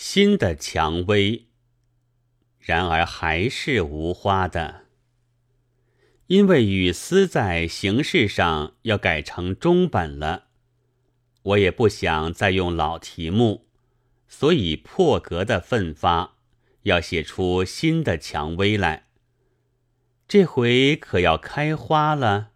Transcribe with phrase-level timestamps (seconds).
[0.00, 1.48] 新的蔷薇，
[2.60, 4.82] 然而还是无花的，
[6.28, 10.44] 因为雨丝在形式上要改成中本了，
[11.42, 13.66] 我也不想再用老题目，
[14.28, 16.36] 所以破格的奋发，
[16.82, 19.08] 要写出新的蔷薇来。
[20.28, 22.52] 这回可要开花了？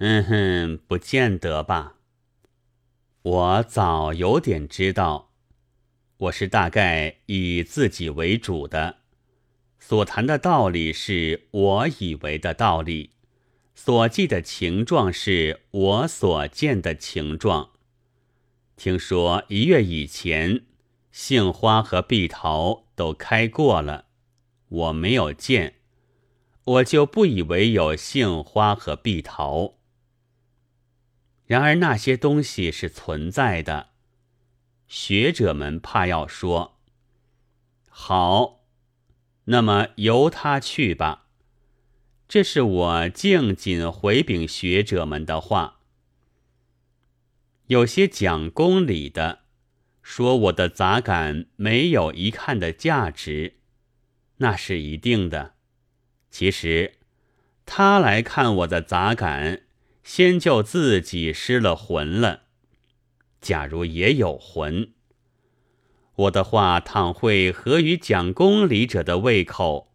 [0.00, 1.94] 嗯哼，不见得吧。
[3.22, 5.27] 我早有点知道，
[6.18, 8.96] 我是大概以自己为主的，
[9.78, 13.10] 所谈的道理是我以为的道理，
[13.76, 17.70] 所记的情状是我所见的情状。
[18.76, 20.64] 听说一月以前，
[21.12, 24.06] 杏花和碧桃都开过了，
[24.68, 25.74] 我没有见。
[26.64, 29.76] 我就不以为有杏花和碧桃。
[31.46, 33.90] 然而那些东西是存在的，
[34.88, 36.78] 学者们怕要说
[37.88, 38.64] 好，
[39.44, 41.26] 那么由他去吧。
[42.26, 45.80] 这是我敬谨回禀学者们的话。
[47.66, 49.40] 有些讲公理的，
[50.02, 53.58] 说我的杂感没有一看的价值，
[54.38, 55.54] 那是一定的。
[56.30, 56.94] 其实，
[57.66, 59.64] 他来看我的杂感，
[60.02, 62.47] 先就自己失了魂了。
[63.40, 64.92] 假如也有魂，
[66.16, 69.92] 我的话倘会合于讲公理者的胃口，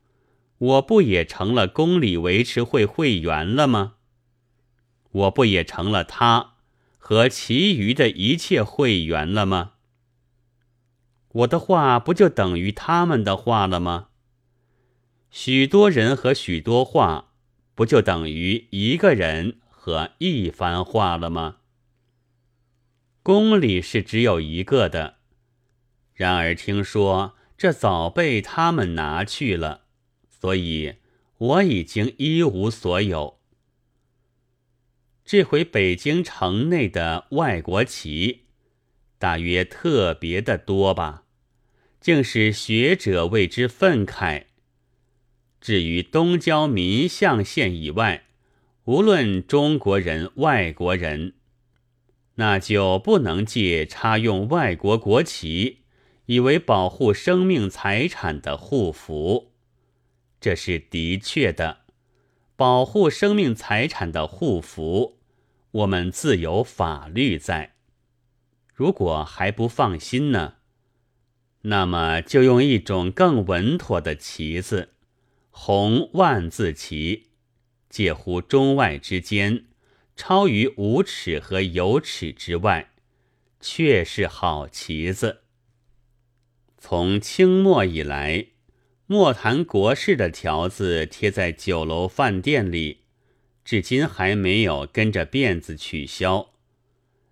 [0.58, 3.96] 我不也成了公理维持会会员了吗？
[5.12, 6.54] 我不也成了他
[6.98, 9.74] 和其余的一切会员了吗？
[11.34, 14.08] 我的话不就等于他们的话了吗？
[15.30, 17.32] 许多人和许多话，
[17.76, 21.58] 不就等于一个人和一番话了吗？
[23.24, 25.16] 宫里是只有一个的，
[26.14, 29.86] 然而听说这早被他们拿去了，
[30.30, 30.96] 所以
[31.38, 33.40] 我已经一无所有。
[35.24, 38.42] 这回北京城内的外国旗，
[39.18, 41.24] 大约特别的多吧，
[42.02, 44.48] 竟使学者为之愤慨。
[45.62, 48.26] 至于东郊民巷县以外，
[48.84, 51.36] 无论中国人、外国人，
[52.36, 55.84] 那就不能借插用外国国旗，
[56.26, 59.52] 以为保护生命财产的护符。
[60.40, 61.82] 这是的确的，
[62.56, 65.20] 保护生命财产的护符，
[65.72, 67.76] 我们自有法律在。
[68.74, 70.56] 如果还不放心呢，
[71.62, 74.90] 那么就用一种更稳妥的旗子。
[75.52, 77.28] 红万字旗，
[77.88, 79.66] 介乎中外之间，
[80.16, 82.92] 超于五尺和有尺之外，
[83.60, 85.42] 却是好旗子。
[86.78, 88.48] 从清末以来，
[89.08, 93.00] 莫谈国事的条子贴在酒楼饭店里，
[93.64, 96.54] 至今还没有跟着辫子取消，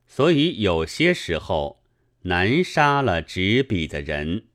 [0.08, 1.84] 所以有些时候
[2.24, 4.46] 难杀了执笔的人。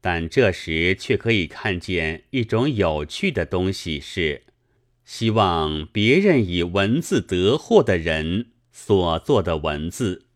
[0.00, 4.44] 但这时却可以看见一种有趣的东西，是
[5.06, 10.26] 希望别人以文字得祸的人所做的文字。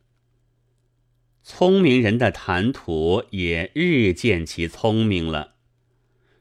[1.42, 5.56] 聪明人的谈吐也日渐其聪明了。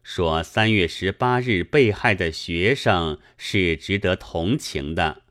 [0.04, 5.24] 说三月十八日被害的学生是值得同情的，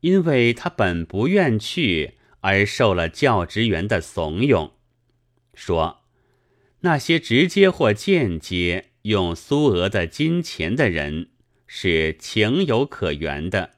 [0.00, 4.72] 因为他本不愿去，而受了教职员的怂恿。
[5.54, 6.02] 说。
[6.80, 11.30] 那些直接或间接用苏俄的金钱的人
[11.66, 13.72] 是情有可原的，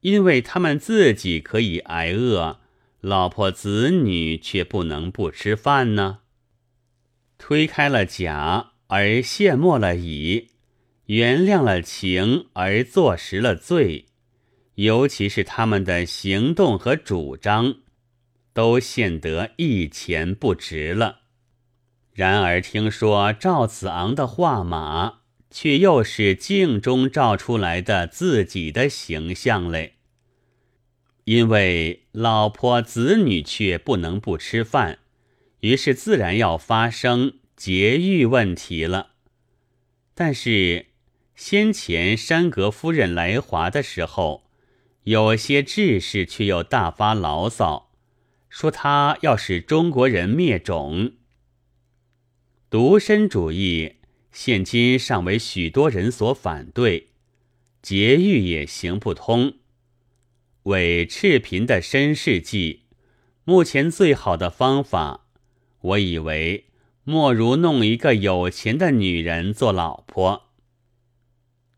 [0.00, 2.60] 因为他们自己可以挨饿，
[3.00, 6.20] 老婆子女却不能不吃饭呢。
[7.36, 10.50] 推开了甲而卸没了乙，
[11.06, 14.06] 原谅了情而坐实了罪，
[14.76, 17.76] 尤其是他们的行动和主张，
[18.52, 21.20] 都显得一钱不值了。
[22.12, 25.23] 然而听说赵子昂的画马，
[25.56, 29.92] 却又是镜中照出来的自己的形象嘞。
[31.26, 34.98] 因为老婆子女却不能不吃饭，
[35.60, 39.12] 于是自然要发生节欲问题了。
[40.12, 40.86] 但是
[41.36, 44.50] 先前山阁夫人来华的时候，
[45.04, 47.92] 有些志士却又大发牢骚，
[48.48, 51.12] 说他要使中国人灭种。
[52.68, 53.98] 独身主义
[54.34, 57.10] 现今尚为许多人所反对，
[57.80, 59.58] 劫狱也行不通。
[60.64, 62.82] 为赤贫的绅士计，
[63.44, 65.28] 目前最好的方法，
[65.80, 66.64] 我以为
[67.04, 70.50] 莫如弄一个有钱的女人做老婆。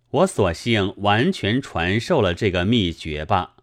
[0.08, 3.56] 我索性完全传授了这个秘诀吧，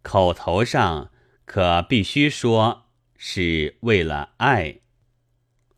[0.00, 1.10] 口头上
[1.44, 2.86] 可必须说
[3.18, 4.80] 是为了爱。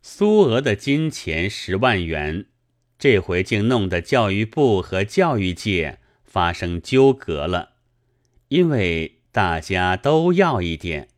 [0.03, 2.47] 苏俄的金钱十万元，
[2.97, 7.73] 这回竟弄得教育部和教育界发生纠葛了，
[8.47, 11.09] 因为大家都要一点。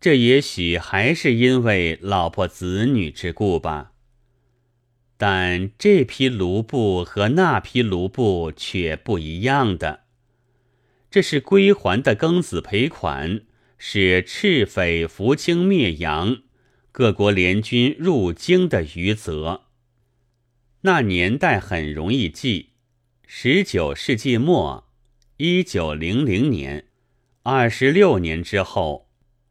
[0.00, 3.90] 这也许还是因为老婆子女之故吧。
[5.16, 10.04] 但这批卢布和那批卢布却不一样的，
[11.10, 13.40] 这是归还的庚子赔款，
[13.78, 16.42] 是赤匪扶清灭洋、
[16.96, 19.62] 各国联军入京的余泽。
[20.82, 22.74] 那年代很容易记，
[23.26, 24.88] 十九世纪末，
[25.38, 26.86] 一九零零年，
[27.42, 29.08] 二十六年之后，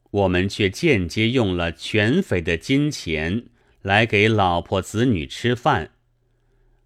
[0.09, 3.47] 我们却间接用了全匪的金钱。
[3.81, 5.91] 来给老婆子女吃饭。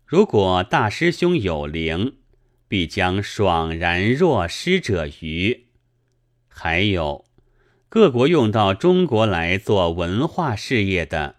[0.08, 2.16] 如果大师兄有灵，
[2.68, 5.68] 必将爽然若失者余。
[6.48, 7.27] 还有，
[7.90, 11.38] 各国用到中国来做文化事业的，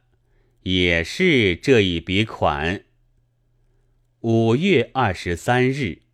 [0.63, 2.85] 也是这一笔款。
[4.21, 6.08] 五月二十三日。